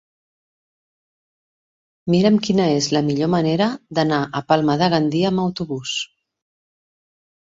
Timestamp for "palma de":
4.53-4.87